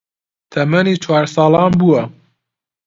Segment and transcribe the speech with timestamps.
[0.51, 2.03] تەمەنی چوار ساڵان بووە